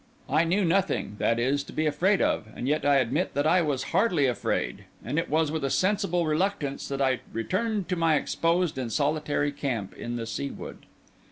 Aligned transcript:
I 0.27 0.45
knew 0.45 0.65
nothing, 0.65 1.17
that 1.19 1.37
is, 1.37 1.63
to 1.65 1.71
be 1.71 1.85
afraid 1.85 2.23
of, 2.23 2.47
and 2.55 2.67
yet 2.67 2.83
I 2.83 2.95
admit 2.95 3.35
that 3.35 3.45
I 3.45 3.61
was 3.61 3.83
heartily 3.93 4.25
afraid; 4.25 4.85
and 5.05 5.19
it 5.19 5.29
was 5.29 5.51
with 5.51 5.63
a 5.63 5.69
sensible 5.69 6.25
reluctance 6.25 6.87
that 6.87 7.03
I 7.03 7.19
returned 7.31 7.87
to 7.89 7.95
my 7.95 8.15
exposed 8.15 8.79
and 8.79 8.91
solitary 8.91 9.51
camp 9.51 9.93
in 9.95 10.15
the 10.15 10.25
Sea 10.25 10.49
Wood. 10.49 10.87